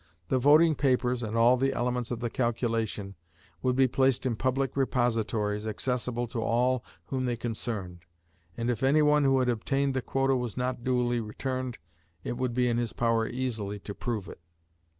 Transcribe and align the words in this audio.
The 0.29 0.39
voting 0.39 0.73
papers, 0.73 1.21
and 1.21 1.37
all 1.37 1.57
the 1.57 1.73
elements 1.73 2.09
of 2.09 2.21
the 2.21 2.31
calculation, 2.31 3.13
would 3.61 3.75
be 3.75 3.87
placed 3.87 4.25
in 4.25 4.35
public 4.35 4.75
repositories, 4.75 5.67
accessible 5.67 6.25
to 6.29 6.41
all 6.41 6.83
whom 7.05 7.25
they 7.27 7.37
concerned; 7.37 7.99
and 8.57 8.71
if 8.71 8.81
any 8.81 9.03
one 9.03 9.25
who 9.25 9.37
had 9.37 9.47
obtained 9.47 9.93
the 9.93 10.01
quota 10.01 10.35
was 10.35 10.57
not 10.57 10.83
duly 10.83 11.19
returned, 11.21 11.77
it 12.23 12.35
would 12.35 12.55
be 12.55 12.67
in 12.67 12.77
his 12.77 12.93
power 12.93 13.27
easily 13.27 13.77
to 13.81 13.93
prove 13.93 14.27
it. 14.27 14.39